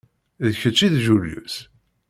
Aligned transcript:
D 0.45 0.47
kečč 0.61 0.79
i 0.85 0.87
d 0.93 0.95
Julius? 1.05 1.55